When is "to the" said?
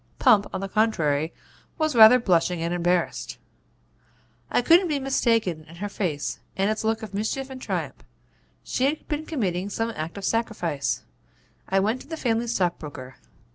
12.01-12.17